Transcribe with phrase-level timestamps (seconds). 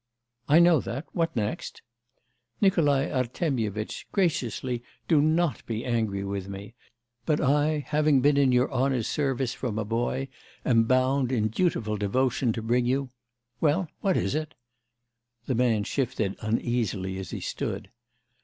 [0.49, 1.83] 'I know that; what next!'
[2.59, 6.73] 'Nikolai Artemyevitch, graciously do not be angry with me;
[7.27, 10.27] but I, having been in your honour's service from a boy,
[10.65, 13.11] am bound in dutiful devotion to bring you'
[13.61, 14.55] 'Well what is it?'
[15.45, 17.91] The man shifted uneasily as he stood.